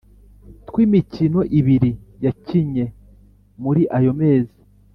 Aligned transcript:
tw’imikino 0.67 1.39
ibiri 1.59 1.91
yakinye 2.25 2.85
muri 3.63 3.81
ayo 3.97 4.11
mezi 4.21 4.57